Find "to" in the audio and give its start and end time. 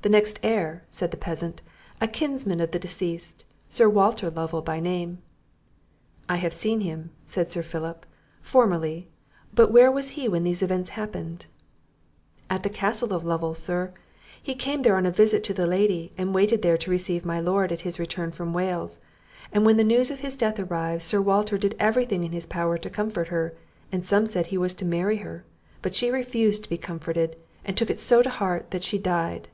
15.44-15.52, 16.78-16.90, 22.78-22.88, 24.72-24.86, 26.62-26.70, 28.22-28.30